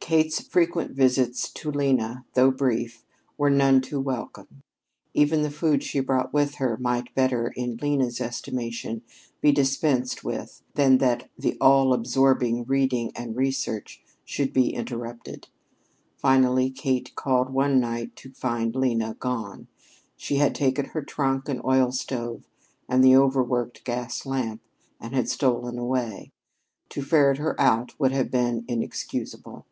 [0.00, 3.04] Kate's frequent visits to Lena, though brief,
[3.36, 4.62] were none too welcome.
[5.12, 9.02] Even the food she brought with her might better, in Lena's estimation,
[9.42, 15.48] be dispensed with than that the all absorbing reading and research should be interrupted.
[16.16, 19.68] Finally Kate called one night to find Lena gone.
[20.16, 22.48] She had taken her trunk and oil stove
[22.88, 24.62] and the overworked gas lamp
[24.98, 26.32] and had stolen away.
[26.90, 29.66] To ferret her out would have been inexcusable.